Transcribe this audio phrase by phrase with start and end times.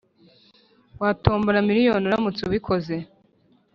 [1.01, 2.95] watombora miliyoni uramutse ubikoze.